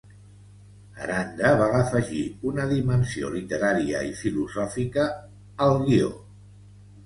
[1.03, 5.07] Aranda va afegir una dimensió literària i filosòfica
[5.69, 6.13] al guió.